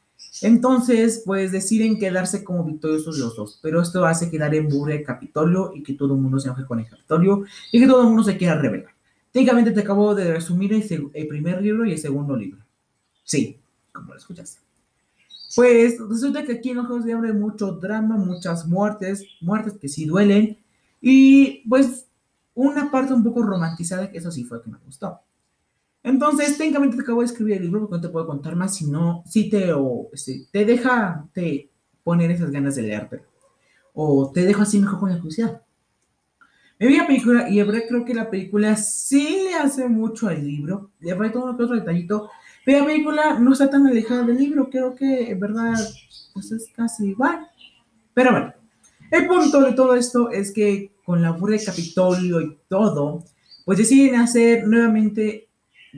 Entonces, 0.43 1.23
pues 1.27 1.53
deciden 1.53 1.99
quedarse 1.99 2.45
como 2.45 2.65
victoriosos 2.65 3.19
los 3.19 3.37
dos. 3.37 3.59
Pero 3.63 3.83
esto 3.83 4.07
hace 4.07 4.31
quedar 4.31 4.55
en 4.55 4.69
burla 4.69 4.95
el 4.95 5.05
Capitolio 5.05 5.73
y 5.75 5.83
que 5.83 5.95
todo 5.95 6.15
el 6.15 6.21
mundo 6.21 6.39
se 6.39 6.49
enoje 6.49 6.65
con 6.65 6.81
el 6.81 6.89
Capitolio 6.89 7.45
y 7.73 7.81
que 7.81 7.87
todo 7.87 8.03
el 8.03 8.09
mundo 8.09 8.23
se 8.23 8.37
quiera 8.37 8.59
revelar. 8.59 8.95
Técnicamente 9.31 9.73
te 9.73 9.81
acabo 9.81 10.15
de 10.15 10.33
resumir 10.33 10.73
el, 10.73 11.29
primer 11.29 11.61
libro 11.61 11.85
y 11.85 11.93
el 11.93 11.99
segundo 11.99 12.35
libro. 12.37 12.65
Sí, 13.25 13.61
como 13.93 14.13
lo 14.13 14.19
escuchaste. 14.19 14.68
Pues 15.55 15.99
resulta 15.99 16.45
que 16.45 16.53
aquí 16.53 16.71
en 16.71 16.77
los 16.77 16.87
Juegos 16.87 17.05
de 17.05 17.13
Hambre 17.13 17.31
hay 17.31 17.37
mucho 17.37 17.73
drama, 17.73 18.17
muchas 18.17 18.67
muertes, 18.67 19.25
muertes 19.41 19.79
que 19.79 19.89
sí 19.89 20.05
duelen, 20.05 20.59
y 21.01 21.69
pues 21.69 22.07
una 22.55 22.91
parte 22.91 23.15
un 23.15 23.25
poco 23.25 23.43
romantizada, 23.43 24.11
que 24.11 24.19
eso 24.19 24.31
sí 24.31 24.45
fue 24.45 24.63
que 24.63 24.71
me 24.71 24.79
gustó. 24.85 25.21
Entonces, 26.03 26.57
técnicamente 26.57 26.97
te 26.97 27.03
acabo 27.03 27.21
de 27.21 27.27
escribir 27.27 27.57
el 27.57 27.63
libro 27.63 27.81
porque 27.81 27.97
no 27.97 28.01
te 28.01 28.09
puedo 28.09 28.27
contar 28.27 28.57
más, 28.57 28.77
si 28.77 28.87
no, 28.87 29.23
si 29.27 29.49
te, 29.49 29.73
o, 29.73 30.09
este, 30.13 30.47
te 30.51 30.65
deja 30.65 31.27
te 31.33 31.71
poner 32.03 32.31
esas 32.31 32.51
ganas 32.51 32.77
de 32.77 32.83
leerte, 32.83 33.23
o 33.95 34.31
te 34.33 34.43
dejo 34.43 34.63
así 34.63 34.79
mejor 34.79 35.01
con 35.01 35.11
la 35.11 35.17
curiosidad. 35.17 35.63
Me 36.79 36.87
vi 36.87 36.97
la 36.97 37.07
película 37.07 37.49
y 37.51 37.61
creo 37.63 38.05
que 38.05 38.15
la 38.15 38.31
película 38.31 38.77
sí 38.77 39.45
le 39.45 39.55
hace 39.55 39.89
mucho 39.89 40.29
al 40.29 40.47
libro, 40.47 40.91
le 41.01 41.17
falta 41.17 41.41
uno 41.41 41.57
que 41.57 41.65
otro 41.65 41.77
detallito, 41.77 42.31
la 42.73 42.85
película 42.85 43.39
no 43.39 43.53
está 43.53 43.71
tan 43.71 43.87
alejada 43.87 44.25
del 44.25 44.39
libro, 44.39 44.69
creo 44.71 44.95
que 44.95 45.31
en 45.31 45.41
verdad 45.41 45.75
pues 46.35 46.53
es 46.53 46.71
casi 46.75 47.09
igual. 47.09 47.49
Pero 48.15 48.33
bueno, 48.33 48.53
el 49.11 49.27
punto 49.27 49.61
de 49.63 49.73
todo 49.73 49.95
esto 49.95 50.31
es 50.31 50.53
que 50.53 50.93
con 51.05 51.23
la 51.23 51.31
burla 51.31 51.57
de 51.57 51.65
Capitolio 51.65 52.41
y 52.41 52.59
todo, 52.69 53.25
pues 53.65 53.79
deciden 53.79 54.21
hacer 54.21 54.67
nuevamente, 54.67 55.49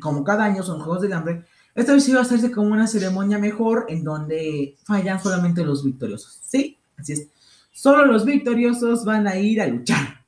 como 0.01 0.23
cada 0.23 0.45
año 0.45 0.63
son 0.63 0.81
Juegos 0.81 1.03
del 1.03 1.13
Hambre, 1.13 1.45
esta 1.75 1.95
vez 1.95 2.09
iba 2.09 2.19
a 2.19 2.23
hacerse 2.23 2.51
como 2.51 2.73
una 2.73 2.87
ceremonia 2.87 3.39
mejor 3.39 3.87
en 3.89 4.05
donde 4.05 4.77
fallan 4.85 5.21
solamente 5.21 5.65
los 5.65 5.85
victoriosos. 5.85 6.41
Sí, 6.43 6.79
así 6.97 7.15
es. 7.15 7.29
Solo 7.73 8.07
los 8.07 8.25
victoriosos 8.25 9.05
van 9.05 9.27
a 9.27 9.37
ir 9.37 9.61
a 9.61 9.67
luchar. 9.67 10.21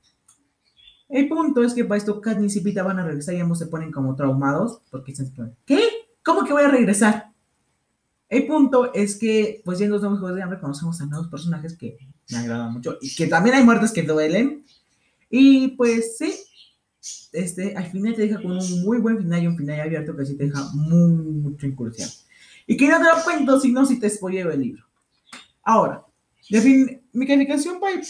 El 1.09 1.29
punto 1.29 1.63
es 1.63 1.75
que 1.75 1.85
para 1.85 1.99
esto 1.99 2.21
Katniss 2.21 2.57
y 2.57 2.61
Pita 2.61 2.83
van 2.83 2.99
a 2.99 3.05
regresar 3.05 3.35
y 3.35 3.41
ambos 3.41 3.59
se 3.59 3.67
ponen 3.67 3.93
como 3.93 4.17
traumados 4.17 4.81
porque 4.91 5.15
se 5.15 5.31
¿qué? 5.67 5.81
¿Cómo 6.33 6.47
que 6.47 6.55
voy 6.55 6.63
a 6.63 6.69
regresar? 6.69 7.31
El 8.27 8.47
punto 8.47 8.95
es 8.95 9.19
que, 9.19 9.61
pues 9.67 9.79
ya 9.79 9.85
en 9.85 9.91
los 9.91 10.01
nuevos 10.01 10.19
Juegos 10.19 10.37
de 10.37 10.43
Hambre 10.43 10.61
conocemos 10.61 10.99
a 10.99 11.05
nuevos 11.05 11.29
personajes 11.29 11.77
que 11.77 11.99
me 12.31 12.39
agradan 12.39 12.73
mucho 12.73 12.97
y 13.03 13.15
que 13.15 13.27
también 13.27 13.55
hay 13.57 13.63
muertes 13.63 13.93
que 13.93 14.03
duelen. 14.03 14.65
Y 15.29 15.69
pues 15.77 16.17
sí, 16.17 16.33
este, 17.35 17.77
al 17.77 17.85
final 17.85 18.15
te 18.15 18.23
deja 18.23 18.41
con 18.41 18.53
un 18.53 18.83
muy 18.83 18.97
buen 18.97 19.19
final 19.19 19.43
y 19.43 19.47
un 19.47 19.59
final 19.59 19.79
abierto 19.79 20.17
que 20.17 20.25
sí 20.25 20.35
te 20.39 20.47
deja 20.47 20.71
mucho 20.73 21.67
incursión. 21.67 22.09
Y 22.67 22.79
que 22.79 22.89
no 22.89 22.97
te 22.97 23.05
lo 23.05 23.23
cuento, 23.25 23.61
si 23.61 23.71
no, 23.71 23.85
si 23.85 24.01
te 24.01 24.09
spoileo 24.09 24.51
el 24.53 24.61
libro. 24.63 24.87
Ahora, 25.63 26.03
mi 27.13 27.27
calificación 27.27 27.79
para 27.79 27.97
el 27.97 28.03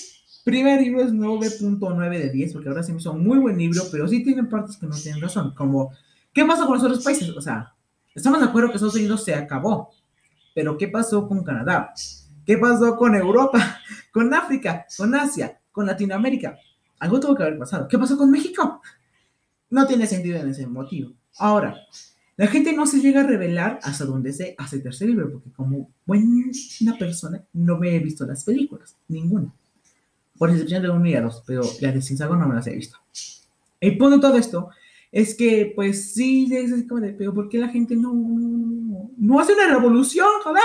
primer 0.45 0.81
libro 0.81 1.03
es 1.03 1.13
9.9 1.13 2.19
de 2.19 2.31
10, 2.31 2.53
porque 2.53 2.69
ahora 2.69 2.85
sí 2.85 2.93
me 2.93 2.99
hizo 3.01 3.11
un 3.11 3.27
muy 3.27 3.39
buen 3.41 3.59
libro, 3.59 3.83
pero 3.91 4.07
sí 4.07 4.23
tienen 4.23 4.49
partes 4.49 4.77
que 4.77 4.87
no 4.87 4.95
tienen 4.95 5.21
razón, 5.21 5.55
como, 5.57 5.91
¿qué 6.33 6.45
pasa 6.45 6.67
con 6.67 6.75
los 6.75 6.85
otros 6.85 7.03
países? 7.03 7.29
O 7.31 7.41
sea, 7.41 7.75
Estamos 8.15 8.41
de 8.41 8.47
acuerdo 8.47 8.69
que 8.69 8.77
Estados 8.77 8.97
Unidos 8.97 9.25
se 9.25 9.35
acabó, 9.35 9.91
pero 10.55 10.77
¿qué 10.77 10.89
pasó 10.89 11.27
con 11.27 11.43
Canadá? 11.43 11.95
¿Qué 12.45 12.59
pasó 12.59 12.97
con 12.97 13.15
Europa? 13.15 13.81
¿Con 14.13 14.33
África? 14.35 14.87
¿Con 14.97 15.15
Asia? 15.15 15.59
¿Con 15.71 15.87
Latinoamérica? 15.87 16.59
Algo 16.99 17.19
tuvo 17.19 17.35
que 17.35 17.45
haber 17.45 17.59
pasado. 17.59 17.89
¿Qué 17.89 17.99
pasó 17.99 18.19
con 18.19 18.31
México? 18.31 18.83
No 19.71 19.87
tiene 19.87 20.07
sentido 20.07 20.39
en 20.39 20.51
ese 20.51 20.67
motivo. 20.67 21.13
Ahora, 21.39 21.75
la 22.37 22.47
gente 22.49 22.75
no 22.75 22.87
se 22.87 23.01
llega 23.01 23.23
a 23.23 23.27
revelar 23.27 23.79
hasta 23.83 24.05
donde 24.05 24.35
se 24.35 24.55
hace 24.59 24.77
el 24.77 24.83
tercer 24.83 25.09
libro, 25.09 25.33
porque 25.33 25.51
como 25.51 25.91
buena 26.05 26.99
persona 26.99 27.43
no 27.55 27.79
me 27.79 27.97
he 27.97 27.99
visto 27.99 28.27
las 28.27 28.45
películas, 28.45 28.95
ninguna. 29.09 29.55
Por 30.37 30.51
excepción 30.51 30.83
de 30.83 30.91
un 30.91 31.07
y 31.07 31.15
dos, 31.15 31.43
pero 31.47 31.63
las 31.81 31.95
de 31.95 32.03
Sinsago 32.03 32.37
no 32.37 32.47
me 32.47 32.55
las 32.55 32.67
he 32.67 32.75
visto. 32.75 32.99
El 33.81 33.97
punto 33.97 34.17
de 34.17 34.23
todo 34.23 34.37
esto 34.37 34.71
es 35.13 35.35
que, 35.35 35.71
pues 35.77 36.15
sí, 36.15 36.49
es 36.51 36.73
así 36.73 36.87
como 36.87 37.03
de, 37.03 37.13
pero 37.13 37.35
¿por 37.35 37.51
qué 37.51 37.59
la 37.59 37.69
gente 37.69 37.95
no, 37.95 38.13
no 38.15 39.39
hace 39.39 39.53
una 39.53 39.69
revolución? 39.69 40.27
Joder, 40.43 40.63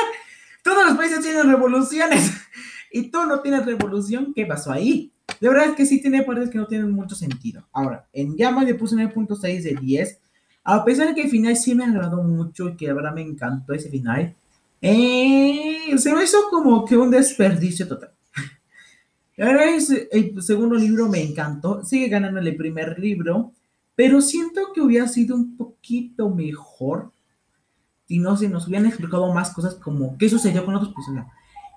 todos 0.64 0.86
los 0.86 0.98
países 0.98 1.22
tienen 1.22 1.50
revoluciones 1.50 2.32
y 2.92 3.12
tú 3.12 3.26
no 3.26 3.42
tienes 3.42 3.66
revolución, 3.66 4.34
¿qué 4.34 4.46
pasó 4.46 4.72
ahí? 4.72 5.12
De 5.42 5.50
verdad 5.50 5.66
es 5.68 5.76
que 5.76 5.86
sí 5.86 6.02
tiene 6.02 6.24
partes 6.24 6.50
que 6.50 6.58
no 6.58 6.66
tienen 6.66 6.92
mucho 6.92 7.14
sentido. 7.14 7.68
Ahora, 7.74 8.08
en 8.14 8.38
Llama 8.38 8.64
le 8.64 8.74
puse 8.74 8.96
9.6 8.96 9.62
de 9.62 9.76
10, 9.82 10.20
a 10.64 10.86
pesar 10.86 11.10
de 11.10 11.16
que 11.16 11.24
el 11.24 11.30
final 11.30 11.58
sí 11.58 11.76
me 11.76 11.84
agradó 11.84 12.24
mucho 12.24 12.70
y 12.70 12.78
que 12.78 12.88
de 12.88 12.94
verdad 12.94 13.14
me 13.14 13.22
encantó 13.22 13.74
ese 13.74 13.90
final, 13.90 14.34
eh, 14.82 15.94
se 15.98 16.14
me 16.14 16.24
hizo 16.24 16.38
como 16.50 16.86
que 16.86 16.96
un 16.96 17.12
desperdicio 17.12 17.86
total. 17.86 18.12
La 19.36 19.48
verdad 19.48 19.68
es, 19.76 19.90
el 20.12 20.42
segundo 20.42 20.76
libro 20.76 21.10
me 21.10 21.22
encantó, 21.22 21.84
sigue 21.84 22.08
ganando 22.08 22.40
el 22.40 22.56
primer 22.56 22.98
libro, 22.98 23.52
pero 23.98 24.22
siento 24.22 24.74
que 24.76 24.82
hubiera 24.82 25.08
sido 25.08 25.36
un 25.36 25.58
poquito 25.58 26.30
mejor 26.30 27.12
si 28.06 28.20
no 28.20 28.38
se 28.38 28.48
nos 28.48 28.68
hubieran 28.68 28.86
explicado 28.86 29.34
más 29.34 29.50
cosas 29.50 29.74
como 29.74 30.20
qué 30.20 30.30
sucedió 30.30 30.64
con 30.64 30.76
otros 30.76 30.94
personas. 30.94 31.26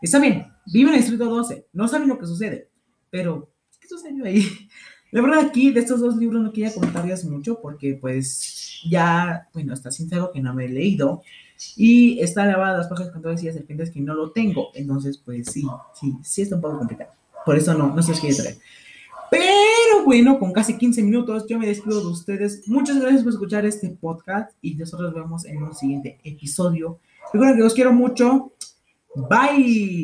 Está 0.03 0.19
bien, 0.19 0.47
vive 0.67 0.91
en 0.91 0.97
el 0.97 1.01
distrito 1.01 1.25
12, 1.25 1.69
no 1.73 1.89
saben 1.89 2.09
lo 2.09 2.19
que 2.19 2.27
sucede, 2.27 2.69
pero 3.09 3.51
¿qué 3.81 3.89
sucedió 3.89 4.27
ahí? 4.27 4.47
La 5.13 5.23
verdad 5.23 5.47
aquí 5.47 5.73
de 5.73 5.81
estos 5.81 6.01
dos 6.01 6.15
libros 6.17 6.43
no 6.43 6.53
quería 6.53 6.75
comentarles 6.75 7.25
mucho 7.25 7.59
porque 7.59 7.95
pues 7.99 8.83
ya, 8.89 9.49
bueno, 9.55 9.73
está 9.73 9.91
sincero 9.91 10.31
que 10.31 10.43
no 10.43 10.53
me 10.53 10.67
he 10.67 10.69
leído 10.69 11.23
y 11.75 12.21
está 12.21 12.45
lavada 12.45 12.77
las 12.77 12.89
páginas 12.89 13.13
con 13.13 13.23
todas 13.23 13.43
las 13.43 13.55
serpientes 13.55 13.91
que 13.91 14.01
no 14.01 14.15
lo 14.15 14.31
tengo, 14.33 14.69
entonces 14.75 15.17
pues 15.17 15.51
sí, 15.51 15.65
sí, 15.99 16.15
sí 16.23 16.43
está 16.43 16.57
un 16.57 16.61
poco 16.61 16.81
complicado. 16.81 17.13
Por 17.47 17.57
eso 17.57 17.73
no, 17.73 17.95
no 17.95 18.03
se 18.03 18.11
los 18.11 18.21
quiero 18.21 18.37
traer. 18.37 18.59
Pero 19.31 20.05
bueno, 20.05 20.39
con 20.39 20.53
casi 20.53 20.77
15 20.77 21.03
minutos 21.03 21.47
yo 21.49 21.59
me 21.59 21.67
despido 21.67 22.01
de 22.01 22.09
ustedes. 22.09 22.67
Muchas 22.67 23.01
gracias 23.01 23.23
por 23.23 23.33
escuchar 23.33 23.65
este 23.65 23.89
podcast 23.91 24.53
y 24.61 24.75
nosotros 24.75 25.15
vemos 25.15 25.45
en 25.45 25.63
un 25.63 25.75
siguiente 25.75 26.19
episodio. 26.25 26.99
Recuerden 27.33 27.59
que 27.59 27.63
los 27.63 27.75
quiero 27.75 27.93
mucho. 27.93 28.53
Bye. 29.15 29.99